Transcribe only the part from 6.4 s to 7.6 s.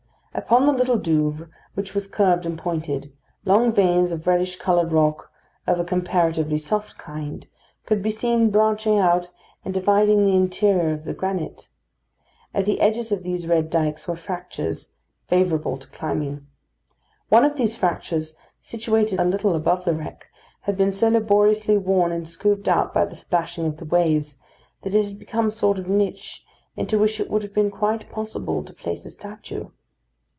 soft kind,